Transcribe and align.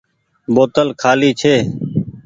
بوتل 0.53 0.89
کآلي 1.01 1.31
ڇي۔ 1.39 1.55